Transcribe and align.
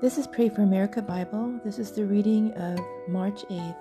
This 0.00 0.16
is 0.16 0.28
Pray 0.28 0.48
for 0.48 0.62
America 0.62 1.02
Bible. 1.02 1.58
This 1.64 1.80
is 1.80 1.90
the 1.90 2.06
reading 2.06 2.52
of 2.52 2.78
March 3.08 3.42
8th. 3.50 3.74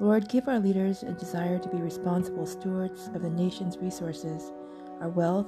Lord, 0.00 0.30
give 0.30 0.48
our 0.48 0.58
leaders 0.58 1.02
a 1.02 1.12
desire 1.12 1.58
to 1.58 1.68
be 1.68 1.76
responsible 1.76 2.46
stewards 2.46 3.08
of 3.08 3.20
the 3.20 3.28
nation's 3.28 3.76
resources, 3.76 4.50
our 5.02 5.10
wealth, 5.10 5.46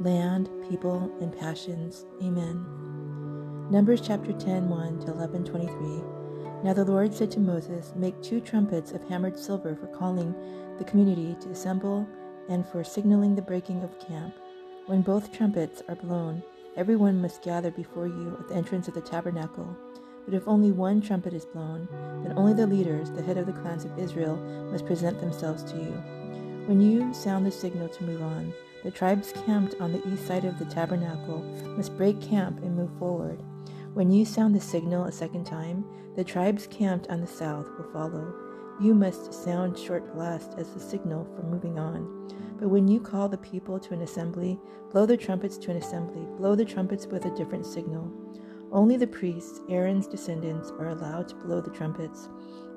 land, 0.00 0.50
people, 0.68 1.10
and 1.22 1.34
passions. 1.34 2.04
Amen. 2.22 3.70
Numbers 3.70 4.02
chapter 4.02 4.34
10, 4.34 4.68
1 4.68 5.00
to 5.06 5.12
11, 5.12 5.46
23. 5.46 5.76
Now 6.62 6.74
the 6.74 6.84
Lord 6.84 7.14
said 7.14 7.30
to 7.30 7.40
Moses, 7.40 7.94
Make 7.96 8.20
two 8.20 8.38
trumpets 8.38 8.92
of 8.92 9.02
hammered 9.08 9.38
silver 9.38 9.74
for 9.74 9.86
calling 9.86 10.34
the 10.76 10.84
community 10.84 11.38
to 11.40 11.48
assemble 11.48 12.06
and 12.50 12.68
for 12.68 12.84
signaling 12.84 13.34
the 13.34 13.40
breaking 13.40 13.82
of 13.82 13.98
camp. 13.98 14.34
When 14.84 15.00
both 15.00 15.32
trumpets 15.32 15.82
are 15.88 15.96
blown, 15.96 16.42
Everyone 16.74 17.20
must 17.20 17.42
gather 17.42 17.70
before 17.70 18.06
you 18.06 18.34
at 18.40 18.48
the 18.48 18.54
entrance 18.54 18.88
of 18.88 18.94
the 18.94 19.02
tabernacle. 19.02 19.76
But 20.24 20.32
if 20.32 20.48
only 20.48 20.72
one 20.72 21.02
trumpet 21.02 21.34
is 21.34 21.44
blown, 21.44 21.86
then 22.22 22.32
only 22.38 22.54
the 22.54 22.66
leaders, 22.66 23.10
the 23.10 23.22
head 23.22 23.36
of 23.36 23.44
the 23.44 23.52
clans 23.52 23.84
of 23.84 23.98
Israel, 23.98 24.36
must 24.70 24.86
present 24.86 25.20
themselves 25.20 25.62
to 25.64 25.76
you. 25.76 25.92
When 26.66 26.80
you 26.80 27.12
sound 27.12 27.44
the 27.44 27.50
signal 27.50 27.88
to 27.90 28.04
move 28.04 28.22
on, 28.22 28.54
the 28.84 28.90
tribes 28.90 29.34
camped 29.44 29.74
on 29.80 29.92
the 29.92 30.08
east 30.08 30.26
side 30.26 30.46
of 30.46 30.58
the 30.58 30.64
tabernacle 30.64 31.40
must 31.76 31.96
break 31.96 32.20
camp 32.22 32.62
and 32.62 32.74
move 32.74 32.90
forward. 32.98 33.42
When 33.92 34.10
you 34.10 34.24
sound 34.24 34.54
the 34.54 34.60
signal 34.60 35.04
a 35.04 35.12
second 35.12 35.44
time, 35.44 35.84
the 36.16 36.24
tribes 36.24 36.66
camped 36.66 37.08
on 37.08 37.20
the 37.20 37.26
south 37.26 37.68
will 37.76 37.92
follow. 37.92 38.34
You 38.80 38.94
must 38.94 39.34
sound 39.34 39.78
short 39.78 40.14
blast 40.14 40.54
as 40.56 40.70
the 40.70 40.80
signal 40.80 41.28
for 41.36 41.42
moving 41.42 41.78
on. 41.78 42.28
But 42.62 42.68
when 42.68 42.86
you 42.86 43.00
call 43.00 43.28
the 43.28 43.38
people 43.38 43.80
to 43.80 43.92
an 43.92 44.02
assembly, 44.02 44.56
blow 44.92 45.04
the 45.04 45.16
trumpets 45.16 45.58
to 45.58 45.72
an 45.72 45.78
assembly, 45.78 46.24
blow 46.36 46.54
the 46.54 46.64
trumpets 46.64 47.08
with 47.08 47.24
a 47.24 47.34
different 47.34 47.66
signal. 47.66 48.08
Only 48.70 48.96
the 48.96 49.08
priests, 49.08 49.60
Aaron's 49.68 50.06
descendants, 50.06 50.70
are 50.78 50.90
allowed 50.90 51.26
to 51.26 51.34
blow 51.34 51.60
the 51.60 51.72
trumpets. 51.72 52.28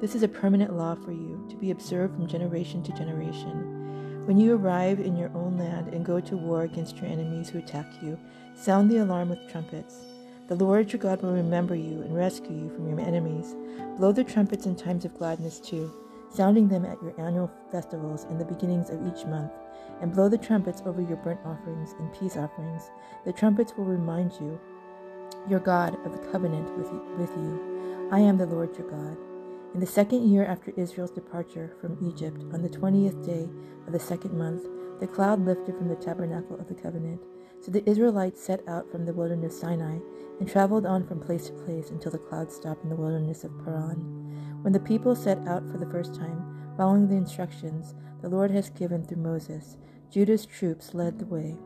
This 0.02 0.16
is 0.16 0.24
a 0.24 0.28
permanent 0.28 0.76
law 0.76 0.96
for 0.96 1.12
you, 1.12 1.46
to 1.52 1.56
be 1.56 1.70
observed 1.70 2.16
from 2.16 2.26
generation 2.26 2.82
to 2.82 2.94
generation. 2.94 4.26
When 4.26 4.40
you 4.40 4.56
arrive 4.56 5.00
in 5.00 5.16
your 5.16 5.30
own 5.36 5.56
land 5.60 5.94
and 5.94 6.04
go 6.04 6.20
to 6.20 6.36
war 6.36 6.64
against 6.64 6.98
your 6.98 7.06
enemies 7.06 7.50
who 7.50 7.60
attack 7.60 7.86
you, 8.02 8.18
sound 8.56 8.90
the 8.90 9.04
alarm 9.04 9.30
with 9.30 9.48
trumpets. 9.52 10.00
The 10.48 10.56
Lord 10.56 10.92
your 10.92 11.00
God 11.00 11.22
will 11.22 11.34
remember 11.34 11.76
you 11.76 12.02
and 12.02 12.16
rescue 12.16 12.58
you 12.58 12.72
from 12.72 12.90
your 12.90 13.00
enemies. 13.02 13.54
Blow 14.00 14.12
the 14.12 14.24
trumpets 14.24 14.66
in 14.66 14.76
times 14.76 15.06
of 15.06 15.16
gladness 15.16 15.60
too, 15.60 15.94
sounding 16.34 16.70
them 16.70 16.86
at 16.86 17.00
your 17.04 17.14
annual 17.22 17.52
festivals 17.72 18.24
and 18.24 18.42
the 18.42 18.46
beginnings 18.46 18.90
of 18.90 19.06
each 19.06 19.28
month 19.28 19.52
and 20.02 20.14
blow 20.14 20.30
the 20.30 20.38
trumpets 20.38 20.82
over 20.86 21.02
your 21.02 21.18
burnt 21.18 21.40
offerings 21.46 21.96
and 22.00 22.14
peace 22.14 22.38
offerings. 22.38 22.92
The 23.26 23.34
trumpets 23.34 23.74
will 23.78 23.86
remind 23.86 24.34
you, 24.34 24.60
your 25.50 25.60
God, 25.60 25.98
of 26.06 26.12
the 26.12 26.32
covenant 26.32 26.76
with, 26.78 27.30
you. 27.38 28.10
I 28.12 28.20
am 28.20 28.38
the 28.38 28.46
Lord 28.46 28.78
your 28.78 28.90
God. 28.90 29.18
In 29.74 29.80
the 29.80 29.86
second 29.86 30.30
year 30.30 30.46
after 30.46 30.72
Israel's 30.78 31.12
departure 31.12 31.76
from 31.82 31.98
Egypt, 32.08 32.44
on 32.54 32.62
the 32.62 32.70
twentieth 32.70 33.26
day 33.26 33.50
of 33.88 33.94
the 33.94 34.00
second 34.00 34.38
month, 34.38 34.66
the 35.00 35.08
cloud 35.08 35.46
lifted 35.46 35.76
from 35.78 35.90
the 35.90 35.96
tabernacle 35.96 36.58
of 36.60 36.68
the 36.68 36.76
covenant. 36.76 37.22
So 37.60 37.72
the 37.72 37.88
Israelites 37.90 38.42
set 38.42 38.68
out 38.68 38.90
from 38.92 39.06
the 39.06 39.14
wilderness 39.14 39.56
of 39.56 39.60
Sinai 39.60 39.98
and 40.40 40.48
traveled 40.48 40.86
on 40.86 41.06
from 41.06 41.20
place 41.20 41.48
to 41.48 41.54
place 41.54 41.90
until 41.90 42.12
the 42.12 42.18
cloud 42.18 42.52
stopped 42.52 42.84
in 42.84 42.90
the 42.90 42.96
wilderness 42.96 43.44
of 43.44 43.58
Paran. 43.64 44.60
When 44.62 44.74
the 44.74 44.80
people 44.80 45.16
set 45.16 45.40
out 45.48 45.70
for 45.70 45.78
the 45.78 45.90
first 45.90 46.16
time, 46.16 46.65
following 46.78 47.08
the 47.08 47.16
instructions 47.16 47.96
the 48.22 48.30
Lord 48.30 48.52
has 48.52 48.70
given 48.70 49.06
through 49.06 49.22
Moses, 49.22 49.78
Judah's 50.12 50.46
troops 50.46 50.94
led 50.94 51.20
the 51.20 51.26
way. 51.26 51.58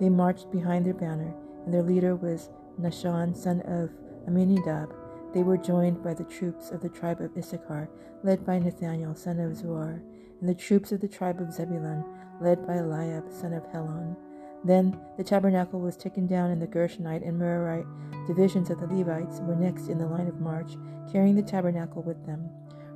They 0.00 0.08
marched 0.08 0.50
behind 0.50 0.86
their 0.86 0.94
banner, 0.94 1.34
and 1.64 1.72
their 1.72 1.82
leader 1.82 2.16
was 2.16 2.50
Nahshon, 2.80 3.36
son 3.36 3.60
of 3.62 3.90
Amminadab. 4.26 4.94
They 5.32 5.42
were 5.42 5.56
joined 5.56 6.02
by 6.02 6.14
the 6.14 6.24
troops 6.24 6.70
of 6.70 6.80
the 6.80 6.88
tribe 6.88 7.20
of 7.20 7.36
Issachar, 7.36 7.88
led 8.22 8.44
by 8.46 8.58
Nathaniel, 8.58 9.14
son 9.14 9.40
of 9.40 9.52
Zuar, 9.52 10.00
and 10.40 10.48
the 10.48 10.54
troops 10.54 10.92
of 10.92 11.00
the 11.00 11.08
tribe 11.08 11.40
of 11.40 11.52
Zebulun, 11.52 12.04
led 12.40 12.66
by 12.66 12.76
Eliab, 12.76 13.30
son 13.30 13.52
of 13.52 13.66
Helon. 13.72 14.16
Then 14.64 14.98
the 15.16 15.24
tabernacle 15.24 15.80
was 15.80 15.96
taken 15.96 16.26
down, 16.26 16.50
and 16.50 16.62
the 16.62 16.66
Gershonite 16.66 17.26
and 17.26 17.40
Merarite 17.40 17.86
divisions 18.26 18.70
of 18.70 18.80
the 18.80 18.86
Levites 18.86 19.40
were 19.40 19.56
next 19.56 19.88
in 19.88 19.98
the 19.98 20.06
line 20.06 20.26
of 20.26 20.40
march, 20.40 20.76
carrying 21.12 21.36
the 21.36 21.42
tabernacle 21.42 22.02
with 22.02 22.24
them. 22.26 22.48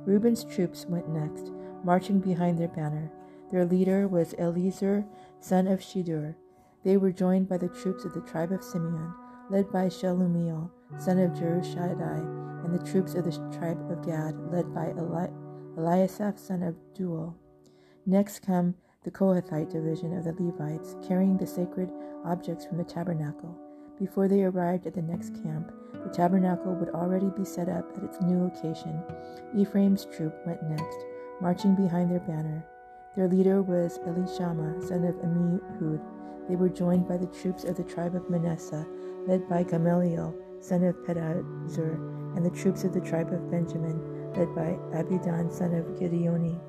Reuben's 0.05 0.43
troops 0.43 0.85
went 0.87 1.09
next, 1.09 1.51
marching 1.83 2.19
behind 2.19 2.57
their 2.57 2.67
banner. 2.67 3.11
Their 3.51 3.65
leader 3.65 4.07
was 4.07 4.33
Eliezer, 4.35 5.05
son 5.39 5.67
of 5.67 5.79
Shedeur. 5.79 6.35
They 6.83 6.97
were 6.97 7.11
joined 7.11 7.49
by 7.49 7.57
the 7.57 7.67
troops 7.67 8.05
of 8.05 8.13
the 8.13 8.21
tribe 8.21 8.51
of 8.51 8.63
Simeon, 8.63 9.13
led 9.49 9.71
by 9.71 9.87
Shelumiel, 9.87 10.69
son 10.97 11.19
of 11.19 11.31
Jehoshadai, 11.31 12.63
and 12.63 12.73
the 12.73 12.91
troops 12.91 13.15
of 13.15 13.25
the 13.25 13.57
tribe 13.57 13.79
of 13.91 14.05
Gad, 14.05 14.35
led 14.51 14.73
by 14.73 14.91
Eli- 14.91 15.31
Eliasaph, 15.75 16.37
son 16.37 16.63
of 16.63 16.75
Deuel. 16.93 17.33
Next 18.05 18.39
come 18.39 18.75
the 19.03 19.11
Kohathite 19.11 19.71
division 19.71 20.17
of 20.17 20.23
the 20.25 20.35
Levites, 20.43 20.95
carrying 21.07 21.37
the 21.37 21.47
sacred 21.47 21.91
objects 22.25 22.65
from 22.65 22.77
the 22.77 22.83
tabernacle. 22.83 23.57
Before 23.97 24.27
they 24.27 24.43
arrived 24.43 24.87
at 24.87 24.93
the 24.93 25.01
next 25.01 25.41
camp, 25.43 25.71
the 25.93 26.09
tabernacle 26.09 26.73
would 26.75 26.89
already 26.89 27.29
be 27.37 27.45
set 27.45 27.69
up 27.69 27.91
at 27.97 28.03
its 28.03 28.21
new 28.21 28.43
location. 28.43 29.01
Ephraim's 29.57 30.05
troop 30.05 30.33
went 30.45 30.61
next, 30.69 30.97
marching 31.41 31.75
behind 31.75 32.11
their 32.11 32.19
banner. 32.19 32.65
Their 33.15 33.27
leader 33.27 33.61
was 33.61 33.99
Elishama, 33.99 34.87
son 34.87 35.03
of 35.03 35.15
Ammihud. 35.15 36.01
They 36.47 36.55
were 36.55 36.69
joined 36.69 37.07
by 37.07 37.17
the 37.17 37.27
troops 37.27 37.63
of 37.63 37.77
the 37.77 37.83
tribe 37.83 38.15
of 38.15 38.29
Manasseh, 38.29 38.85
led 39.27 39.47
by 39.47 39.63
Gamaliel, 39.63 40.35
son 40.59 40.83
of 40.83 40.95
Pedahzur, 41.05 42.35
and 42.35 42.45
the 42.45 42.49
troops 42.49 42.83
of 42.83 42.93
the 42.93 43.01
tribe 43.01 43.31
of 43.31 43.49
Benjamin, 43.51 44.31
led 44.35 44.53
by 44.55 44.77
Abidan, 44.97 45.51
son 45.51 45.73
of 45.73 45.85
Gideoni. 45.99 46.59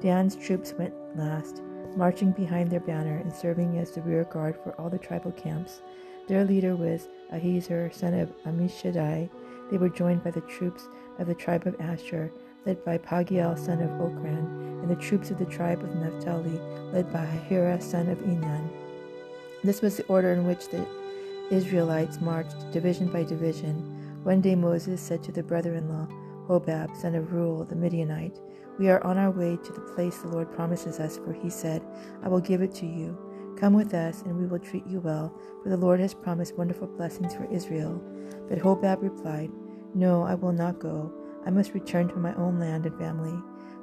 Dan's 0.00 0.36
troops 0.36 0.74
went 0.78 0.94
last, 1.16 1.62
marching 1.96 2.32
behind 2.32 2.70
their 2.70 2.80
banner 2.80 3.18
and 3.18 3.32
serving 3.32 3.78
as 3.78 3.92
the 3.92 4.02
rear 4.02 4.24
guard 4.24 4.56
for 4.62 4.72
all 4.80 4.90
the 4.90 4.98
tribal 4.98 5.32
camps. 5.32 5.82
Their 6.26 6.44
leader 6.44 6.76
was 6.76 7.08
Ahiezer, 7.32 7.92
son 7.92 8.14
of 8.14 8.32
Ammishaddai. 8.44 9.30
They 9.70 9.78
were 9.78 9.88
joined 9.88 10.24
by 10.24 10.30
the 10.30 10.40
troops 10.42 10.88
of 11.18 11.26
the 11.26 11.34
tribe 11.34 11.66
of 11.66 11.80
Asher, 11.80 12.32
led 12.66 12.84
by 12.84 12.98
Pagiel, 12.98 13.58
son 13.58 13.80
of 13.80 13.90
Ocran, 13.90 14.82
and 14.82 14.90
the 14.90 14.96
troops 14.96 15.30
of 15.30 15.38
the 15.38 15.46
tribe 15.46 15.82
of 15.82 15.94
Naphtali, 15.94 16.60
led 16.92 17.12
by 17.12 17.26
Ahira, 17.26 17.82
son 17.82 18.08
of 18.08 18.18
Enan. 18.18 18.68
This 19.62 19.80
was 19.80 19.96
the 19.96 20.06
order 20.06 20.32
in 20.32 20.46
which 20.46 20.68
the 20.68 20.86
Israelites 21.50 22.20
marched, 22.20 22.70
division 22.72 23.08
by 23.08 23.22
division. 23.22 23.76
One 24.22 24.40
day 24.40 24.54
Moses 24.54 25.00
said 25.00 25.22
to 25.24 25.32
the 25.32 25.42
brother 25.42 25.74
in 25.74 25.88
law, 25.88 26.08
Hobab, 26.48 26.96
son 26.96 27.14
of 27.14 27.32
Reuel 27.32 27.64
the 27.64 27.76
Midianite, 27.76 28.38
We 28.78 28.90
are 28.90 29.02
on 29.04 29.18
our 29.18 29.30
way 29.30 29.56
to 29.56 29.72
the 29.72 29.80
place 29.80 30.18
the 30.18 30.28
Lord 30.28 30.52
promises 30.52 31.00
us, 31.00 31.18
for 31.18 31.32
he 31.32 31.48
said, 31.48 31.82
I 32.22 32.28
will 32.28 32.40
give 32.40 32.60
it 32.60 32.74
to 32.76 32.86
you. 32.86 33.16
Come 33.56 33.72
with 33.74 33.94
us, 33.94 34.22
and 34.22 34.36
we 34.36 34.46
will 34.46 34.58
treat 34.58 34.86
you 34.86 35.00
well, 35.00 35.32
for 35.62 35.68
the 35.68 35.76
Lord 35.76 36.00
has 36.00 36.12
promised 36.12 36.58
wonderful 36.58 36.88
blessings 36.88 37.34
for 37.34 37.50
Israel. 37.52 38.02
But 38.48 38.58
Hobab 38.58 39.00
replied, 39.00 39.50
No, 39.94 40.22
I 40.22 40.34
will 40.34 40.52
not 40.52 40.80
go. 40.80 41.12
I 41.46 41.50
must 41.50 41.74
return 41.74 42.08
to 42.08 42.16
my 42.16 42.34
own 42.34 42.58
land 42.58 42.86
and 42.86 42.98
family. 42.98 43.34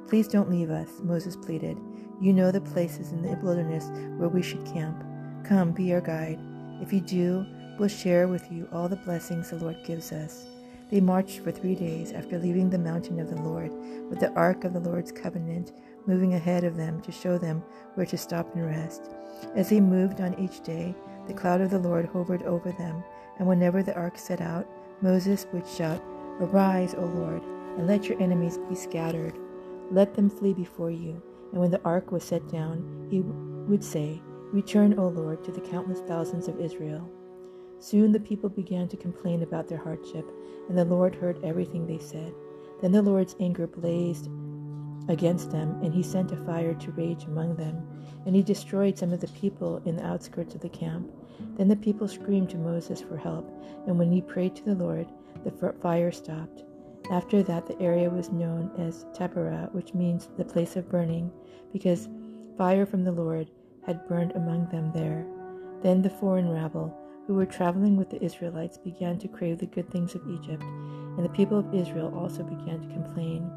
Please 0.08 0.28
don't 0.28 0.50
leave 0.50 0.70
us, 0.70 0.88
Moses 1.02 1.36
pleaded. 1.36 1.78
You 2.20 2.32
know 2.32 2.50
the 2.50 2.60
places 2.60 3.12
in 3.12 3.22
the 3.22 3.36
wilderness 3.42 3.88
where 4.18 4.28
we 4.28 4.42
should 4.42 4.64
camp. 4.66 5.04
Come, 5.44 5.72
be 5.72 5.92
our 5.92 6.00
guide. 6.00 6.38
If 6.80 6.92
you 6.92 7.00
do, 7.00 7.46
we'll 7.78 7.88
share 7.88 8.28
with 8.28 8.50
you 8.50 8.68
all 8.72 8.88
the 8.88 8.96
blessings 8.96 9.50
the 9.50 9.56
Lord 9.56 9.76
gives 9.86 10.12
us. 10.12 10.46
They 10.90 11.00
marched 11.00 11.40
for 11.40 11.50
three 11.50 11.74
days 11.74 12.12
after 12.12 12.38
leaving 12.38 12.68
the 12.68 12.78
mountain 12.78 13.18
of 13.18 13.30
the 13.30 13.40
Lord, 13.40 13.72
with 14.10 14.20
the 14.20 14.32
ark 14.34 14.64
of 14.64 14.74
the 14.74 14.80
Lord's 14.80 15.10
covenant 15.10 15.72
moving 16.06 16.34
ahead 16.34 16.64
of 16.64 16.76
them 16.76 17.00
to 17.02 17.12
show 17.12 17.38
them 17.38 17.62
where 17.94 18.06
to 18.06 18.18
stop 18.18 18.54
and 18.54 18.66
rest. 18.66 19.10
As 19.54 19.70
they 19.70 19.80
moved 19.80 20.20
on 20.20 20.38
each 20.38 20.60
day, 20.62 20.94
the 21.26 21.34
cloud 21.34 21.60
of 21.60 21.70
the 21.70 21.78
Lord 21.78 22.06
hovered 22.06 22.42
over 22.42 22.72
them, 22.72 23.02
and 23.38 23.46
whenever 23.46 23.82
the 23.82 23.94
ark 23.94 24.18
set 24.18 24.40
out, 24.40 24.66
Moses 25.00 25.46
would 25.52 25.66
shout, 25.66 26.02
Arise, 26.40 26.94
O 26.94 27.04
Lord, 27.04 27.42
and 27.76 27.86
let 27.86 28.08
your 28.08 28.20
enemies 28.20 28.58
be 28.68 28.74
scattered. 28.74 29.38
Let 29.90 30.14
them 30.14 30.30
flee 30.30 30.54
before 30.54 30.90
you. 30.90 31.22
And 31.52 31.60
when 31.60 31.70
the 31.70 31.82
ark 31.84 32.12
was 32.12 32.24
set 32.24 32.48
down, 32.48 33.06
he 33.10 33.20
would 33.20 33.84
say, 33.84 34.22
Return, 34.52 34.98
O 34.98 35.08
Lord, 35.08 35.42
to 35.44 35.52
the 35.52 35.60
countless 35.60 36.00
thousands 36.00 36.48
of 36.48 36.60
Israel. 36.60 37.10
Soon 37.78 38.12
the 38.12 38.20
people 38.20 38.48
began 38.48 38.86
to 38.88 38.96
complain 38.96 39.42
about 39.42 39.68
their 39.68 39.78
hardship, 39.78 40.30
and 40.68 40.78
the 40.78 40.84
Lord 40.84 41.14
heard 41.14 41.42
everything 41.42 41.86
they 41.86 41.98
said. 41.98 42.32
Then 42.80 42.92
the 42.92 43.02
Lord's 43.02 43.34
anger 43.40 43.66
blazed 43.66 44.28
against 45.08 45.50
them, 45.50 45.80
and 45.82 45.92
he 45.92 46.02
sent 46.02 46.32
a 46.32 46.36
fire 46.44 46.74
to 46.74 46.92
rage 46.92 47.24
among 47.24 47.56
them, 47.56 47.86
and 48.24 48.36
he 48.36 48.42
destroyed 48.42 48.96
some 48.98 49.12
of 49.12 49.20
the 49.20 49.28
people 49.28 49.82
in 49.84 49.96
the 49.96 50.06
outskirts 50.06 50.54
of 50.54 50.60
the 50.60 50.68
camp. 50.68 51.10
Then 51.56 51.68
the 51.68 51.76
people 51.76 52.06
screamed 52.06 52.50
to 52.50 52.56
Moses 52.56 53.00
for 53.00 53.16
help, 53.16 53.50
and 53.86 53.98
when 53.98 54.12
he 54.12 54.20
prayed 54.22 54.54
to 54.56 54.64
the 54.64 54.74
Lord, 54.74 55.08
the 55.44 55.74
fire 55.82 56.12
stopped. 56.12 56.64
After 57.10 57.42
that, 57.42 57.66
the 57.66 57.78
area 57.80 58.08
was 58.08 58.30
known 58.30 58.70
as 58.78 59.06
Taberah, 59.12 59.72
which 59.72 59.92
means 59.92 60.28
the 60.36 60.44
place 60.44 60.76
of 60.76 60.88
burning, 60.88 61.30
because 61.72 62.08
fire 62.56 62.86
from 62.86 63.04
the 63.04 63.12
Lord 63.12 63.50
had 63.84 64.06
burned 64.08 64.32
among 64.32 64.68
them 64.68 64.92
there. 64.92 65.26
Then 65.82 66.00
the 66.00 66.10
foreign 66.10 66.48
rabble 66.48 66.96
who 67.26 67.34
were 67.34 67.46
traveling 67.46 67.96
with 67.96 68.10
the 68.10 68.22
Israelites 68.22 68.78
began 68.78 69.18
to 69.18 69.28
crave 69.28 69.58
the 69.58 69.66
good 69.66 69.90
things 69.90 70.14
of 70.14 70.28
Egypt, 70.28 70.62
and 70.62 71.24
the 71.24 71.30
people 71.30 71.58
of 71.58 71.74
Israel 71.74 72.12
also 72.16 72.42
began 72.42 72.80
to 72.80 72.94
complain. 72.94 73.50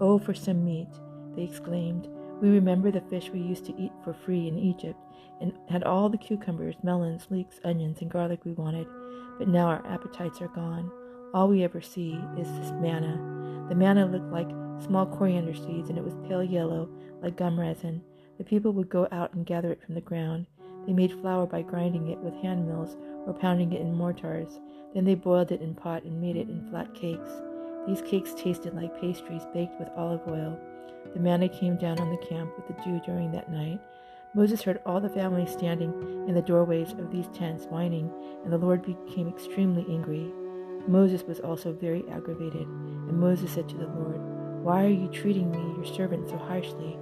Oh, 0.00 0.18
for 0.18 0.34
some 0.34 0.64
meat, 0.64 0.88
they 1.34 1.42
exclaimed. 1.42 2.08
We 2.40 2.50
remember 2.50 2.90
the 2.90 3.00
fish 3.00 3.30
we 3.30 3.40
used 3.40 3.64
to 3.66 3.76
eat 3.76 3.92
for 4.04 4.14
free 4.14 4.46
in 4.46 4.58
Egypt, 4.58 4.98
and 5.40 5.52
had 5.68 5.82
all 5.84 6.08
the 6.08 6.18
cucumbers, 6.18 6.76
melons, 6.82 7.26
leeks, 7.30 7.60
onions, 7.64 8.00
and 8.00 8.10
garlic 8.10 8.44
we 8.44 8.52
wanted. 8.52 8.86
But 9.38 9.48
now 9.48 9.66
our 9.66 9.84
appetites 9.86 10.40
are 10.40 10.48
gone. 10.48 10.90
All 11.34 11.48
we 11.48 11.62
ever 11.62 11.82
see 11.82 12.18
is 12.38 12.48
this 12.52 12.72
manna. 12.80 13.66
The 13.68 13.74
manna 13.74 14.06
looked 14.06 14.32
like 14.32 14.48
small 14.82 15.04
coriander 15.04 15.54
seeds, 15.54 15.90
and 15.90 15.98
it 15.98 16.04
was 16.04 16.16
pale 16.26 16.42
yellow, 16.42 16.88
like 17.20 17.36
gum 17.36 17.60
resin. 17.60 18.02
The 18.38 18.44
people 18.44 18.72
would 18.72 18.88
go 18.88 19.06
out 19.12 19.34
and 19.34 19.44
gather 19.44 19.70
it 19.70 19.82
from 19.84 19.94
the 19.94 20.00
ground. 20.00 20.46
They 20.86 20.94
made 20.94 21.12
flour 21.12 21.44
by 21.44 21.60
grinding 21.62 22.08
it 22.08 22.18
with 22.20 22.32
hand 22.36 22.66
mills 22.66 22.96
or 23.26 23.34
pounding 23.34 23.74
it 23.74 23.82
in 23.82 23.94
mortars. 23.94 24.58
Then 24.94 25.04
they 25.04 25.14
boiled 25.14 25.52
it 25.52 25.60
in 25.60 25.74
pot 25.74 26.04
and 26.04 26.18
made 26.18 26.36
it 26.36 26.48
in 26.48 26.66
flat 26.70 26.94
cakes. 26.94 27.30
These 27.86 28.00
cakes 28.02 28.32
tasted 28.32 28.74
like 28.74 28.98
pastries 28.98 29.46
baked 29.52 29.78
with 29.78 29.90
olive 29.96 30.26
oil. 30.26 30.58
The 31.12 31.20
manna 31.20 31.50
came 31.50 31.76
down 31.76 31.98
on 31.98 32.10
the 32.10 32.26
camp 32.26 32.52
with 32.56 32.68
the 32.68 32.82
dew 32.82 33.02
during 33.04 33.32
that 33.32 33.52
night. 33.52 33.80
Moses 34.34 34.62
heard 34.62 34.80
all 34.86 35.00
the 35.00 35.10
family 35.10 35.46
standing 35.46 35.92
in 36.26 36.34
the 36.34 36.42
doorways 36.42 36.92
of 36.92 37.10
these 37.10 37.28
tents 37.34 37.66
whining, 37.66 38.10
and 38.44 38.52
the 38.52 38.58
Lord 38.58 38.82
became 38.82 39.28
extremely 39.28 39.84
angry. 39.90 40.32
Moses 40.88 41.22
was 41.22 41.38
also 41.40 41.72
very 41.72 42.02
aggravated, 42.10 42.66
and 42.66 43.20
Moses 43.20 43.52
said 43.52 43.68
to 43.68 43.76
the 43.76 43.86
Lord, 43.86 44.18
Why 44.64 44.84
are 44.84 44.88
you 44.88 45.08
treating 45.08 45.50
me, 45.50 45.58
your 45.76 45.84
servant, 45.84 46.30
so 46.30 46.38
harshly? 46.38 46.98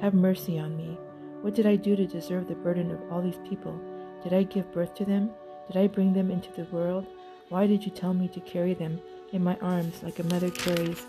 Have 0.00 0.14
mercy 0.14 0.58
on 0.58 0.76
me. 0.76 0.96
What 1.42 1.54
did 1.54 1.66
I 1.66 1.74
do 1.76 1.96
to 1.96 2.06
deserve 2.06 2.46
the 2.46 2.54
burden 2.54 2.90
of 2.92 3.00
all 3.10 3.20
these 3.20 3.40
people? 3.48 3.78
Did 4.22 4.32
I 4.32 4.44
give 4.44 4.72
birth 4.72 4.94
to 4.94 5.04
them? 5.04 5.30
Did 5.66 5.76
I 5.76 5.88
bring 5.88 6.12
them 6.12 6.30
into 6.30 6.52
the 6.52 6.64
world? 6.70 7.06
Why 7.48 7.66
did 7.66 7.84
you 7.84 7.90
tell 7.90 8.14
me 8.14 8.28
to 8.28 8.40
carry 8.40 8.72
them 8.72 9.00
in 9.32 9.42
my 9.42 9.56
arms 9.60 10.02
like 10.02 10.18
a 10.20 10.24
mother 10.24 10.50
carries 10.50 11.04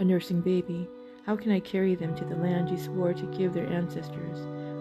a 0.00 0.04
nursing 0.04 0.40
baby? 0.40 0.88
How 1.26 1.36
can 1.36 1.52
I 1.52 1.60
carry 1.60 1.94
them 1.94 2.16
to 2.16 2.24
the 2.24 2.36
land 2.36 2.70
you 2.70 2.78
swore 2.78 3.12
to 3.12 3.36
give 3.38 3.52
their 3.52 3.68
ancestors? 3.68 4.40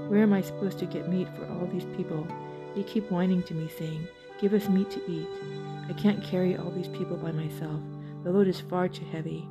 Where 0.10 0.24
am 0.24 0.34
I 0.34 0.42
supposed 0.42 0.80
to 0.80 0.86
get 0.86 1.10
meat 1.10 1.28
for 1.36 1.46
all 1.48 1.68
these 1.68 1.86
people? 1.98 2.26
They 2.74 2.84
keep 2.84 3.12
whining 3.12 3.44
to 3.44 3.54
me, 3.54 3.70
saying, 3.78 4.08
Give 4.42 4.54
us 4.56 4.68
meat 4.68 4.90
to 4.90 5.12
eat. 5.12 5.28
I 5.88 5.94
can't 5.94 6.24
carry 6.24 6.58
all 6.58 6.72
these 6.72 6.88
people 6.88 7.16
by 7.16 7.32
myself. 7.32 7.80
The 8.24 8.32
load 8.32 8.48
is 8.48 8.60
far 8.60 8.88
too 8.88 9.06
heavy. 9.06 9.48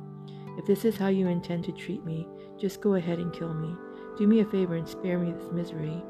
If 0.57 0.65
this 0.65 0.83
is 0.83 0.97
how 0.97 1.07
you 1.07 1.27
intend 1.27 1.63
to 1.65 1.71
treat 1.71 2.05
me, 2.05 2.27
just 2.59 2.81
go 2.81 2.95
ahead 2.95 3.17
and 3.17 3.31
kill 3.31 3.53
me. 3.53 3.73
Do 4.17 4.27
me 4.27 4.41
a 4.41 4.45
favor 4.45 4.75
and 4.75 4.87
spare 4.87 5.17
me 5.17 5.31
this 5.31 5.51
misery. 5.53 6.03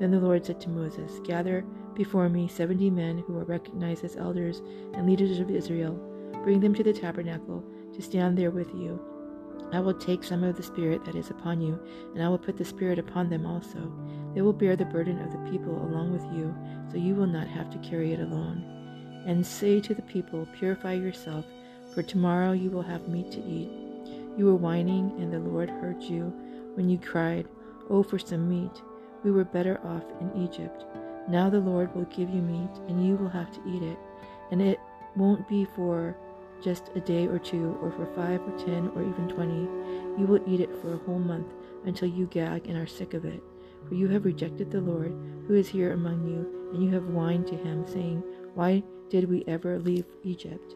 Then 0.00 0.10
the 0.10 0.18
Lord 0.18 0.44
said 0.44 0.58
to 0.62 0.70
Moses, 0.70 1.20
Gather 1.22 1.66
before 1.94 2.30
me 2.30 2.48
seventy 2.48 2.88
men 2.88 3.18
who 3.18 3.36
are 3.38 3.44
recognized 3.44 4.04
as 4.04 4.16
elders 4.16 4.62
and 4.94 5.06
leaders 5.06 5.38
of 5.38 5.50
Israel. 5.50 5.94
Bring 6.42 6.60
them 6.60 6.74
to 6.74 6.82
the 6.82 6.94
tabernacle 6.94 7.62
to 7.92 8.02
stand 8.02 8.38
there 8.38 8.50
with 8.50 8.68
you. 8.74 8.98
I 9.72 9.80
will 9.80 9.94
take 9.94 10.22
some 10.22 10.44
of 10.44 10.56
the 10.56 10.62
Spirit 10.62 11.04
that 11.04 11.16
is 11.16 11.30
upon 11.30 11.60
you, 11.60 11.78
and 12.14 12.22
I 12.22 12.28
will 12.28 12.38
put 12.38 12.56
the 12.56 12.64
Spirit 12.64 12.98
upon 12.98 13.28
them 13.28 13.44
also. 13.44 13.92
They 14.34 14.42
will 14.42 14.52
bear 14.52 14.76
the 14.76 14.84
burden 14.84 15.20
of 15.20 15.32
the 15.32 15.50
people 15.50 15.74
along 15.74 16.12
with 16.12 16.24
you, 16.32 16.54
so 16.90 16.96
you 16.96 17.14
will 17.14 17.26
not 17.26 17.48
have 17.48 17.70
to 17.70 17.88
carry 17.88 18.12
it 18.12 18.20
alone. 18.20 18.64
And 19.26 19.44
say 19.44 19.80
to 19.80 19.94
the 19.94 20.02
people, 20.02 20.46
Purify 20.58 20.94
yourself, 20.94 21.44
for 21.94 22.02
tomorrow 22.02 22.52
you 22.52 22.70
will 22.70 22.82
have 22.82 23.08
meat 23.08 23.30
to 23.32 23.44
eat. 23.44 23.70
You 24.36 24.46
were 24.46 24.54
whining, 24.54 25.12
and 25.18 25.32
the 25.32 25.38
Lord 25.38 25.70
heard 25.70 26.02
you 26.02 26.32
when 26.74 26.88
you 26.88 26.98
cried, 26.98 27.48
Oh, 27.90 28.02
for 28.02 28.18
some 28.18 28.48
meat! 28.48 28.82
We 29.22 29.30
were 29.30 29.44
better 29.44 29.80
off 29.84 30.04
in 30.20 30.42
Egypt. 30.42 30.84
Now 31.28 31.48
the 31.48 31.60
Lord 31.60 31.94
will 31.94 32.04
give 32.04 32.28
you 32.28 32.42
meat, 32.42 32.70
and 32.88 33.06
you 33.06 33.16
will 33.16 33.28
have 33.28 33.50
to 33.52 33.60
eat 33.66 33.82
it. 33.82 33.98
And 34.50 34.60
it 34.60 34.78
won't 35.16 35.48
be 35.48 35.64
for 35.64 36.16
just 36.62 36.90
a 36.94 37.00
day 37.00 37.26
or 37.26 37.38
two, 37.38 37.76
or 37.82 37.90
for 37.90 38.06
five 38.14 38.40
or 38.42 38.58
ten 38.58 38.88
or 38.94 39.02
even 39.02 39.28
twenty. 39.28 39.68
You 40.18 40.26
will 40.26 40.42
eat 40.46 40.60
it 40.60 40.74
for 40.80 40.94
a 40.94 40.98
whole 40.98 41.18
month 41.18 41.52
until 41.84 42.08
you 42.08 42.26
gag 42.26 42.68
and 42.68 42.76
are 42.78 42.86
sick 42.86 43.14
of 43.14 43.24
it. 43.24 43.42
For 43.88 43.94
you 43.94 44.08
have 44.08 44.24
rejected 44.24 44.70
the 44.70 44.80
Lord, 44.80 45.12
who 45.46 45.54
is 45.54 45.68
here 45.68 45.92
among 45.92 46.26
you, 46.26 46.70
and 46.72 46.82
you 46.82 46.90
have 46.92 47.04
whined 47.04 47.46
to 47.48 47.56
him, 47.56 47.86
saying, 47.86 48.22
Why 48.54 48.82
did 49.10 49.28
we 49.28 49.44
ever 49.46 49.78
leave 49.78 50.06
Egypt? 50.22 50.74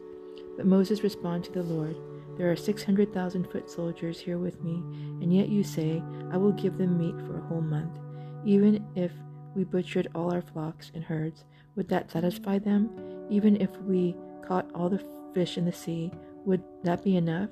But 0.55 0.67
Moses 0.67 1.03
responded 1.03 1.53
to 1.53 1.63
the 1.63 1.73
Lord, 1.73 1.95
There 2.37 2.51
are 2.51 2.55
six 2.55 2.83
hundred 2.83 3.13
thousand 3.13 3.49
foot 3.51 3.69
soldiers 3.69 4.19
here 4.19 4.37
with 4.37 4.61
me, 4.63 4.75
and 5.21 5.33
yet 5.33 5.49
you 5.49 5.63
say, 5.63 6.03
I 6.31 6.37
will 6.37 6.51
give 6.51 6.77
them 6.77 6.97
meat 6.97 7.15
for 7.25 7.37
a 7.37 7.47
whole 7.47 7.61
month. 7.61 7.97
Even 8.45 8.85
if 8.95 9.11
we 9.55 9.63
butchered 9.63 10.07
all 10.13 10.31
our 10.31 10.41
flocks 10.41 10.91
and 10.93 11.03
herds, 11.03 11.43
would 11.75 11.89
that 11.89 12.11
satisfy 12.11 12.59
them? 12.59 12.89
Even 13.29 13.55
if 13.57 13.75
we 13.81 14.15
caught 14.47 14.69
all 14.73 14.89
the 14.89 15.03
fish 15.33 15.57
in 15.57 15.65
the 15.65 15.71
sea, 15.71 16.11
would 16.45 16.63
that 16.83 17.03
be 17.03 17.15
enough? 17.15 17.51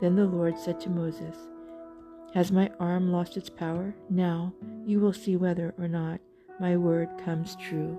Then 0.00 0.14
the 0.14 0.26
Lord 0.26 0.58
said 0.58 0.80
to 0.80 0.90
Moses, 0.90 1.36
Has 2.34 2.52
my 2.52 2.70
arm 2.78 3.10
lost 3.10 3.36
its 3.36 3.50
power? 3.50 3.94
Now 4.08 4.52
you 4.86 5.00
will 5.00 5.12
see 5.12 5.36
whether 5.36 5.74
or 5.78 5.88
not 5.88 6.20
my 6.60 6.76
word 6.76 7.08
comes 7.24 7.56
true. 7.56 7.98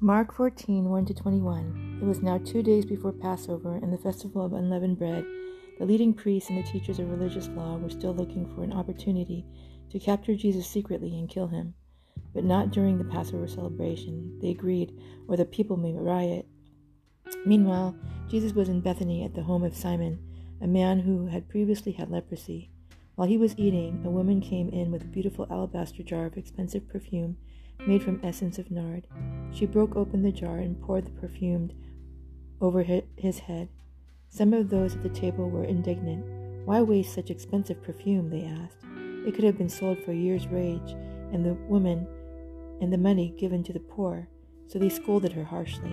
Mark 0.00 0.34
14, 0.34 0.90
1 0.90 1.04
to 1.06 1.14
21. 1.14 1.91
It 2.02 2.06
was 2.06 2.20
now 2.20 2.38
two 2.38 2.64
days 2.64 2.84
before 2.84 3.12
Passover 3.12 3.76
and 3.76 3.92
the 3.92 3.96
festival 3.96 4.44
of 4.44 4.54
unleavened 4.54 4.98
bread. 4.98 5.24
The 5.78 5.86
leading 5.86 6.12
priests 6.12 6.50
and 6.50 6.58
the 6.58 6.68
teachers 6.68 6.98
of 6.98 7.08
religious 7.08 7.46
law 7.50 7.76
were 7.76 7.90
still 7.90 8.12
looking 8.12 8.52
for 8.52 8.64
an 8.64 8.72
opportunity 8.72 9.46
to 9.90 10.00
capture 10.00 10.34
Jesus 10.34 10.66
secretly 10.66 11.16
and 11.16 11.28
kill 11.28 11.46
him, 11.46 11.74
but 12.34 12.42
not 12.42 12.72
during 12.72 12.98
the 12.98 13.04
Passover 13.04 13.46
celebration. 13.46 14.36
They 14.42 14.50
agreed, 14.50 14.98
or 15.28 15.36
the 15.36 15.44
people 15.44 15.76
may 15.76 15.92
riot. 15.92 16.48
Meanwhile, 17.46 17.94
Jesus 18.28 18.52
was 18.52 18.68
in 18.68 18.80
Bethany 18.80 19.22
at 19.24 19.34
the 19.34 19.44
home 19.44 19.62
of 19.62 19.76
Simon, 19.76 20.18
a 20.60 20.66
man 20.66 20.98
who 20.98 21.26
had 21.26 21.48
previously 21.48 21.92
had 21.92 22.10
leprosy. 22.10 22.68
While 23.14 23.28
he 23.28 23.38
was 23.38 23.56
eating, 23.56 24.02
a 24.04 24.10
woman 24.10 24.40
came 24.40 24.70
in 24.70 24.90
with 24.90 25.02
a 25.02 25.06
beautiful 25.06 25.46
alabaster 25.48 26.02
jar 26.02 26.26
of 26.26 26.36
expensive 26.36 26.88
perfume 26.88 27.36
made 27.86 28.02
from 28.02 28.20
essence 28.24 28.58
of 28.58 28.72
nard. 28.72 29.06
She 29.52 29.66
broke 29.66 29.94
open 29.94 30.22
the 30.22 30.32
jar 30.32 30.58
and 30.58 30.80
poured 30.80 31.06
the 31.06 31.10
perfumed 31.12 31.74
over 32.62 32.82
his 33.16 33.38
head. 33.40 33.68
Some 34.28 34.54
of 34.54 34.70
those 34.70 34.94
at 34.94 35.02
the 35.02 35.08
table 35.08 35.50
were 35.50 35.64
indignant. 35.64 36.24
Why 36.64 36.80
waste 36.80 37.14
such 37.14 37.30
expensive 37.30 37.82
perfume? 37.82 38.30
they 38.30 38.44
asked. 38.44 38.78
It 39.26 39.34
could 39.34 39.44
have 39.44 39.58
been 39.58 39.68
sold 39.68 40.02
for 40.02 40.12
a 40.12 40.16
year's 40.16 40.46
wage, 40.46 40.92
and 41.32 41.44
the 41.44 41.54
woman 41.68 42.06
and 42.80 42.92
the 42.92 42.98
money 42.98 43.34
given 43.38 43.62
to 43.64 43.72
the 43.72 43.80
poor. 43.80 44.28
So 44.68 44.78
they 44.78 44.88
scolded 44.88 45.32
her 45.32 45.44
harshly. 45.44 45.92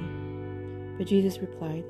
But 0.98 1.08
Jesus 1.08 1.40
replied, 1.40 1.84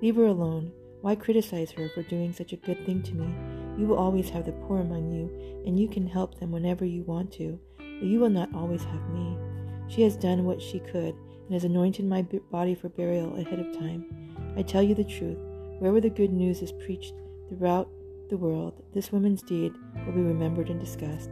Leave 0.00 0.16
her 0.16 0.26
alone. 0.26 0.72
Why 1.02 1.14
criticize 1.14 1.70
her 1.72 1.88
for 1.90 2.02
doing 2.02 2.32
such 2.32 2.52
a 2.52 2.56
good 2.56 2.84
thing 2.84 3.02
to 3.04 3.14
me? 3.14 3.32
You 3.78 3.86
will 3.86 3.98
always 3.98 4.30
have 4.30 4.46
the 4.46 4.52
poor 4.52 4.80
among 4.80 5.10
you, 5.10 5.62
and 5.66 5.78
you 5.78 5.88
can 5.88 6.06
help 6.06 6.40
them 6.40 6.50
whenever 6.50 6.84
you 6.84 7.02
want 7.02 7.32
to 7.34 7.60
but 8.02 8.08
you 8.08 8.18
will 8.18 8.30
not 8.30 8.52
always 8.52 8.82
have 8.82 9.10
me. 9.10 9.38
She 9.86 10.02
has 10.02 10.16
done 10.16 10.44
what 10.44 10.60
she 10.60 10.80
could 10.80 11.14
and 11.52 11.60
has 11.60 11.64
anointed 11.64 12.06
my 12.06 12.22
body 12.50 12.74
for 12.74 12.88
burial 12.88 13.36
ahead 13.36 13.58
of 13.58 13.78
time. 13.78 14.06
I 14.56 14.62
tell 14.62 14.82
you 14.82 14.94
the 14.94 15.04
truth, 15.04 15.36
wherever 15.80 16.00
the 16.00 16.08
good 16.08 16.32
news 16.32 16.62
is 16.62 16.72
preached 16.72 17.12
throughout 17.50 17.90
the 18.30 18.38
world, 18.38 18.82
this 18.94 19.12
woman's 19.12 19.42
deed 19.42 19.74
will 20.06 20.14
be 20.14 20.22
remembered 20.22 20.70
and 20.70 20.80
discussed. 20.80 21.28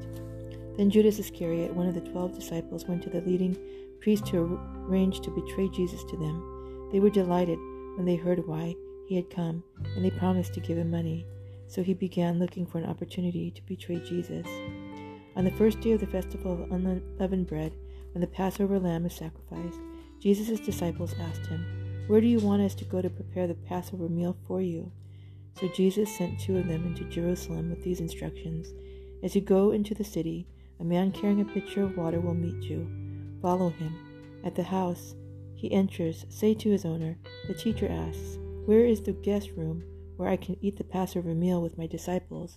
Then 0.77 0.91
Judas 0.91 1.19
Iscariot, 1.19 1.73
one 1.73 1.87
of 1.87 1.95
the 1.95 2.03
twelve 2.03 2.35
disciples, 2.35 2.85
went 2.85 3.03
to 3.05 3.09
the 3.09 3.23
leading 3.23 3.57
priest 4.03 4.27
to 4.27 4.61
arrange 4.87 5.21
to 5.21 5.31
betray 5.31 5.71
Jesus 5.71 6.05
to 6.05 6.19
them. 6.19 6.91
They 6.93 7.01
were 7.01 7.09
delighted 7.09 7.59
when 7.97 8.05
they 8.05 8.17
heard 8.17 8.47
why 8.47 8.75
he 9.07 9.17
had 9.17 9.31
come, 9.31 9.65
and 9.97 10.05
they 10.05 10.11
promised 10.11 10.53
to 10.53 10.61
give 10.61 10.77
him 10.77 10.91
money. 10.91 11.25
So 11.67 11.83
he 11.83 11.95
began 11.95 12.39
looking 12.39 12.67
for 12.67 12.77
an 12.77 12.85
opportunity 12.85 13.53
to 13.53 13.63
betray 13.63 14.01
Jesus. 14.01 14.47
On 15.35 15.45
the 15.45 15.51
first 15.53 15.81
day 15.81 15.93
of 15.93 16.01
the 16.01 16.07
festival 16.07 16.53
of 16.53 16.71
unleavened 16.73 17.47
bread, 17.47 17.75
when 18.13 18.21
the 18.21 18.27
Passover 18.27 18.79
lamb 18.79 19.07
is 19.07 19.15
sacrificed, 19.15 19.81
Jesus' 20.21 20.61
disciples 20.61 21.15
asked 21.19 21.47
him, 21.47 21.65
Where 22.07 22.21
do 22.21 22.27
you 22.27 22.39
want 22.41 22.63
us 22.63 22.75
to 22.77 22.85
go 22.85 23.01
to 23.01 23.09
prepare 23.09 23.47
the 23.47 23.55
Passover 23.55 24.09
meal 24.09 24.37
for 24.47 24.61
you? 24.61 24.93
So 25.59 25.69
Jesus 25.69 26.15
sent 26.15 26.39
two 26.39 26.59
of 26.59 26.69
them 26.69 26.87
into 26.87 27.05
Jerusalem 27.05 27.71
with 27.71 27.83
these 27.83 28.01
instructions 28.01 28.73
As 29.23 29.35
you 29.35 29.41
go 29.41 29.73
into 29.73 29.95
the 29.95 30.05
city, 30.05 30.47
a 30.79 30.85
man 30.85 31.11
carrying 31.13 31.41
a 31.41 31.45
pitcher 31.45 31.83
of 31.83 31.97
water 31.97 32.21
will 32.21 32.35
meet 32.35 32.63
you. 32.63 32.89
Follow 33.43 33.71
him. 33.71 33.95
At 34.45 34.55
the 34.55 34.63
house 34.63 35.15
he 35.55 35.73
enters, 35.73 36.25
say 36.29 36.55
to 36.55 36.71
his 36.71 36.85
owner, 36.85 37.19
The 37.47 37.55
teacher 37.55 37.89
asks, 37.91 38.39
Where 38.67 38.85
is 38.85 39.03
the 39.03 39.13
guest 39.13 39.51
room 39.57 39.83
where 40.17 40.29
I 40.29 40.37
can 40.37 40.57
eat 40.61 40.77
the 40.77 40.85
Passover 40.85 41.35
meal 41.35 41.61
with 41.61 41.77
my 41.77 41.87
disciples? 41.87 42.57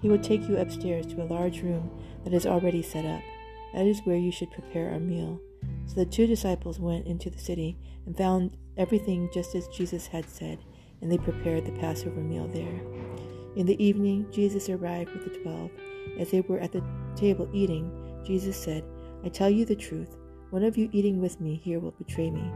He 0.00 0.08
will 0.08 0.18
take 0.18 0.48
you 0.48 0.58
upstairs 0.58 1.06
to 1.06 1.22
a 1.22 1.30
large 1.32 1.60
room 1.62 1.90
that 2.24 2.34
is 2.34 2.46
already 2.46 2.82
set 2.82 3.04
up. 3.04 3.22
That 3.72 3.86
is 3.86 4.00
where 4.04 4.16
you 4.16 4.30
should 4.30 4.50
prepare 4.50 4.90
our 4.90 5.00
meal. 5.00 5.40
So 5.86 5.96
the 5.96 6.06
two 6.06 6.26
disciples 6.26 6.80
went 6.80 7.06
into 7.06 7.30
the 7.30 7.38
city 7.38 7.78
and 8.06 8.16
found 8.16 8.56
everything 8.76 9.30
just 9.32 9.54
as 9.54 9.68
Jesus 9.68 10.06
had 10.06 10.28
said, 10.28 10.58
and 11.00 11.10
they 11.10 11.18
prepared 11.18 11.66
the 11.66 11.72
Passover 11.72 12.20
meal 12.20 12.48
there. 12.48 12.80
In 13.56 13.66
the 13.66 13.82
evening, 13.82 14.26
Jesus 14.32 14.68
arrived 14.68 15.12
with 15.12 15.24
the 15.24 15.40
twelve. 15.40 15.70
As 16.18 16.30
they 16.30 16.40
were 16.42 16.58
at 16.58 16.72
the 16.72 16.82
table 17.16 17.48
eating, 17.52 17.90
Jesus 18.24 18.56
said, 18.56 18.84
I 19.24 19.28
tell 19.28 19.50
you 19.50 19.64
the 19.64 19.76
truth, 19.76 20.16
one 20.50 20.64
of 20.64 20.76
you 20.76 20.88
eating 20.92 21.20
with 21.20 21.40
me 21.40 21.56
here 21.56 21.80
will 21.80 21.92
betray 21.92 22.30
me. 22.30 22.50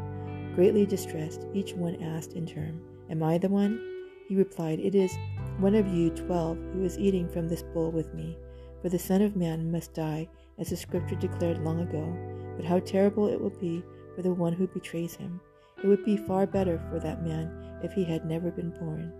Greatly 0.55 0.87
distressed, 0.87 1.47
each 1.55 1.73
one 1.75 2.03
asked 2.03 2.33
in 2.33 2.47
turn, 2.47 2.81
Am 3.11 3.23
I 3.23 3.39
the 3.39 3.49
one? 3.49 3.81
He 4.29 4.37
replied, 4.37 4.81
It 4.81 4.95
is 4.95 5.17
one 5.59 5.75
of 5.75 5.87
you 5.87 6.11
twelve 6.11 6.59
who 6.73 6.85
is 6.85 6.99
eating 6.99 7.29
from 7.29 7.49
this 7.49 7.63
bowl 7.63 7.91
with 7.91 8.13
me. 8.15 8.37
For 8.83 8.89
the 8.89 8.99
Son 8.99 9.23
of 9.23 9.37
Man 9.37 9.71
must 9.71 9.95
die, 9.95 10.29
as 10.59 10.71
the 10.71 10.77
Scripture 10.77 11.17
declared 11.17 11.65
long 11.65 11.81
ago. 11.81 12.38
But 12.59 12.67
how 12.67 12.81
terrible 12.81 13.29
it 13.29 13.41
will 13.41 13.57
be 13.61 13.85
for 14.17 14.23
the 14.23 14.35
one 14.35 14.53
who 14.53 14.67
betrays 14.67 15.15
him. 15.15 15.41
It 15.81 15.87
would 15.87 16.05
be 16.05 16.17
far 16.17 16.45
better 16.45 16.83
for 16.91 16.99
that 16.99 17.23
man 17.25 17.79
if 17.85 17.93
he 17.93 18.03
had 18.03 18.27
never 18.27 18.51
been 18.51 18.71
born. 18.71 19.13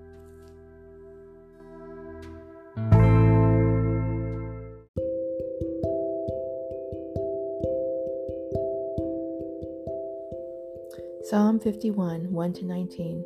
Psalm 11.23 11.61
51 11.61 12.33
1 12.33 12.53
to 12.55 12.65
19. 12.65 13.25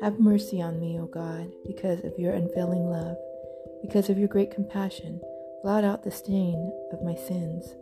Have 0.00 0.20
mercy 0.20 0.62
on 0.62 0.78
me, 0.78 1.00
O 1.00 1.06
God, 1.06 1.50
because 1.66 2.04
of 2.04 2.16
your 2.16 2.34
unfailing 2.34 2.84
love, 2.84 3.16
because 3.82 4.08
of 4.08 4.16
your 4.16 4.28
great 4.28 4.52
compassion. 4.52 5.20
Blot 5.64 5.82
out 5.82 6.04
the 6.04 6.12
stain 6.12 6.70
of 6.92 7.02
my 7.02 7.16
sins. 7.16 7.74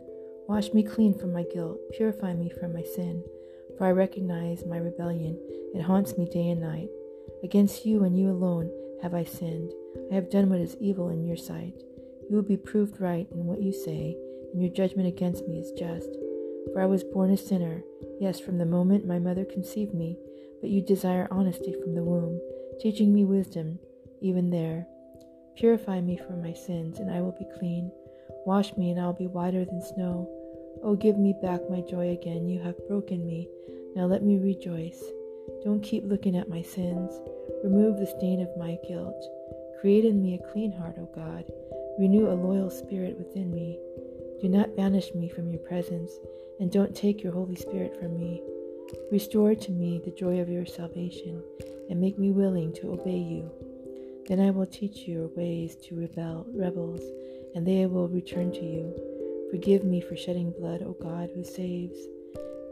Wash 0.47 0.73
me 0.73 0.83
clean 0.83 1.17
from 1.17 1.33
my 1.33 1.43
guilt, 1.43 1.79
purify 1.93 2.33
me 2.33 2.49
from 2.49 2.73
my 2.73 2.83
sin. 2.83 3.23
For 3.77 3.87
I 3.87 3.91
recognize 3.91 4.65
my 4.65 4.77
rebellion, 4.77 5.37
it 5.73 5.81
haunts 5.81 6.17
me 6.17 6.25
day 6.25 6.49
and 6.49 6.61
night. 6.61 6.89
Against 7.43 7.85
you 7.85 8.03
and 8.03 8.17
you 8.19 8.29
alone 8.29 8.69
have 9.01 9.13
I 9.13 9.23
sinned. 9.23 9.71
I 10.11 10.15
have 10.15 10.29
done 10.29 10.49
what 10.49 10.59
is 10.59 10.77
evil 10.79 11.09
in 11.09 11.25
your 11.25 11.37
sight. 11.37 11.73
You 12.29 12.35
will 12.35 12.43
be 12.43 12.57
proved 12.57 13.01
right 13.01 13.27
in 13.31 13.45
what 13.45 13.61
you 13.61 13.71
say, 13.71 14.15
and 14.53 14.61
your 14.61 14.71
judgment 14.71 15.07
against 15.07 15.47
me 15.47 15.59
is 15.59 15.71
just. 15.71 16.09
For 16.71 16.81
I 16.81 16.85
was 16.85 17.03
born 17.03 17.31
a 17.31 17.37
sinner, 17.37 17.83
yes, 18.19 18.39
from 18.39 18.57
the 18.57 18.65
moment 18.65 19.05
my 19.05 19.19
mother 19.19 19.45
conceived 19.45 19.93
me, 19.93 20.17
but 20.61 20.69
you 20.69 20.81
desire 20.81 21.27
honesty 21.31 21.73
from 21.81 21.95
the 21.95 22.03
womb, 22.03 22.39
teaching 22.79 23.13
me 23.13 23.25
wisdom, 23.25 23.79
even 24.21 24.49
there. 24.49 24.87
Purify 25.57 26.01
me 26.01 26.17
from 26.17 26.41
my 26.41 26.53
sins, 26.53 26.99
and 26.99 27.11
I 27.11 27.21
will 27.21 27.33
be 27.33 27.47
clean. 27.59 27.91
Wash 28.45 28.75
me, 28.75 28.91
and 28.91 28.99
I 28.99 29.05
will 29.05 29.13
be 29.13 29.27
whiter 29.27 29.65
than 29.65 29.81
snow. 29.81 30.29
Oh, 30.83 30.95
give 30.95 31.17
me 31.17 31.33
back 31.41 31.61
my 31.69 31.81
joy 31.81 32.09
again. 32.09 32.47
You 32.47 32.59
have 32.59 32.87
broken 32.87 33.25
me. 33.25 33.47
Now 33.95 34.05
let 34.05 34.23
me 34.23 34.37
rejoice. 34.37 35.03
Don't 35.63 35.81
keep 35.81 36.03
looking 36.05 36.35
at 36.35 36.49
my 36.49 36.61
sins. 36.61 37.19
Remove 37.63 37.97
the 37.97 38.07
stain 38.07 38.41
of 38.41 38.57
my 38.57 38.77
guilt. 38.87 39.23
Create 39.79 40.05
in 40.05 40.21
me 40.21 40.35
a 40.35 40.51
clean 40.51 40.71
heart, 40.71 40.95
O 40.97 41.09
God. 41.15 41.45
Renew 41.97 42.27
a 42.27 42.33
loyal 42.33 42.69
spirit 42.69 43.17
within 43.17 43.53
me. 43.53 43.79
Do 44.41 44.49
not 44.49 44.75
banish 44.75 45.13
me 45.13 45.29
from 45.29 45.49
your 45.49 45.61
presence, 45.61 46.11
and 46.59 46.71
don't 46.71 46.95
take 46.95 47.23
your 47.23 47.31
Holy 47.31 47.55
Spirit 47.55 47.95
from 47.97 48.17
me. 48.17 48.41
Restore 49.11 49.55
to 49.55 49.71
me 49.71 50.01
the 50.03 50.11
joy 50.11 50.39
of 50.41 50.49
your 50.49 50.65
salvation, 50.65 51.41
and 51.89 52.01
make 52.01 52.19
me 52.19 52.31
willing 52.31 52.73
to 52.73 52.91
obey 52.91 53.17
you. 53.17 53.49
Then 54.27 54.39
I 54.39 54.49
will 54.51 54.65
teach 54.65 55.07
your 55.07 55.27
ways 55.35 55.75
to 55.83 55.95
rebel, 55.95 56.45
rebels, 56.53 57.01
and 57.55 57.67
they 57.67 57.85
will 57.85 58.07
return 58.07 58.51
to 58.51 58.63
you. 58.63 58.93
Forgive 59.51 59.83
me 59.83 60.01
for 60.01 60.15
shedding 60.15 60.51
blood, 60.51 60.81
O 60.81 60.93
God, 60.93 61.29
who 61.35 61.43
saves. 61.43 61.97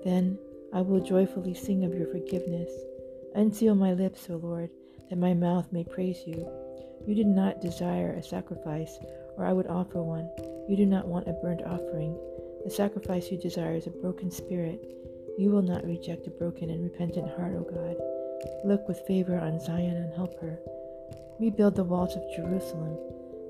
Then 0.04 0.40
I 0.74 0.82
will 0.82 1.00
joyfully 1.00 1.54
sing 1.54 1.84
of 1.84 1.94
your 1.94 2.08
forgiveness. 2.08 2.72
Unseal 3.36 3.76
my 3.76 3.94
lips, 3.94 4.28
O 4.30 4.38
Lord, 4.38 4.70
that 5.10 5.20
my 5.20 5.34
mouth 5.34 5.72
may 5.72 5.84
praise 5.84 6.24
you. 6.26 6.50
You 7.06 7.16
did 7.16 7.28
not 7.28 7.62
desire 7.62 8.14
a 8.14 8.24
sacrifice, 8.24 8.98
or 9.38 9.46
I 9.46 9.54
would 9.54 9.68
offer 9.68 10.02
one. 10.02 10.30
You 10.68 10.76
do 10.76 10.86
not 10.86 11.08
want 11.08 11.28
a 11.28 11.34
burnt 11.34 11.62
offering. 11.64 12.18
The 12.64 12.70
sacrifice 12.70 13.32
you 13.32 13.38
desire 13.38 13.76
is 13.76 13.88
a 13.88 13.92
broken 13.92 14.32
spirit. 14.32 14.82
You 15.38 15.50
will 15.50 15.62
not 15.62 15.86
reject 15.86 16.28
a 16.28 16.32
broken 16.32 16.70
and 16.70 16.84
repentant 16.84 17.30
heart, 17.36 17.56
O 17.56 17.62
God. 17.64 17.98
Look 18.66 18.88
with 18.88 19.06
favor 19.08 19.40
on 19.40 19.60
Zion 19.60 19.98
and 19.98 20.14
help 20.14 20.40
her. 20.42 20.60
Rebuild 21.40 21.76
the 21.76 21.84
walls 21.84 22.16
of 22.16 22.24
Jerusalem. 22.36 22.98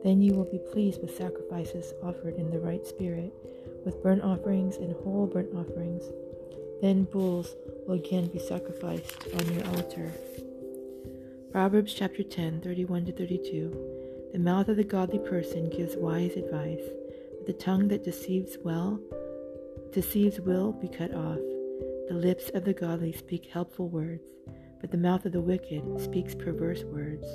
Then 0.04 0.22
you 0.22 0.34
will 0.34 0.50
be 0.50 0.60
pleased 0.72 1.02
with 1.02 1.16
sacrifices 1.16 1.94
offered 2.04 2.36
in 2.36 2.50
the 2.50 2.60
right 2.60 2.86
spirit, 2.86 3.34
with 3.86 4.02
burnt 4.02 4.24
offerings 4.24 4.78
and 4.78 4.94
whole 4.94 5.28
burnt 5.28 5.54
offerings. 5.56 6.04
Then 6.82 7.04
bulls 7.04 7.56
will 7.88 7.96
again 7.96 8.28
be 8.28 8.40
sacrificed 8.40 9.28
on 9.36 9.54
your 9.54 9.68
altar. 9.76 10.12
Proverbs 11.52 11.94
chapter 11.94 12.24
10, 12.24 12.62
31 12.62 13.06
to 13.06 13.12
32. 13.12 14.30
The 14.34 14.40
mouth 14.40 14.70
of 14.70 14.78
the 14.78 14.84
godly 14.84 15.20
person 15.20 15.70
gives 15.70 15.96
wise 15.96 16.34
advice, 16.34 16.84
but 17.38 17.46
the 17.46 17.54
tongue 17.54 17.88
that 17.90 18.04
deceives 18.04 18.58
well 18.64 19.00
deceives 19.92 20.40
will 20.40 20.72
be 20.72 20.88
cut 20.88 21.14
off. 21.14 21.40
The 22.08 22.16
lips 22.16 22.50
of 22.54 22.64
the 22.64 22.74
godly 22.74 23.12
speak 23.12 23.48
helpful 23.48 23.90
words, 23.90 24.24
but 24.80 24.90
the 24.90 24.98
mouth 24.98 25.26
of 25.26 25.34
the 25.34 25.42
wicked 25.42 25.84
speaks 26.00 26.34
perverse 26.34 26.84
words. 26.86 27.28